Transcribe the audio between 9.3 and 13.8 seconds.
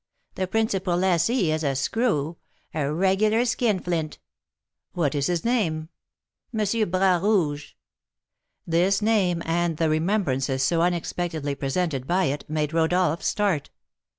and the remembrances so unexpectedly presented by it, made Rodolph start.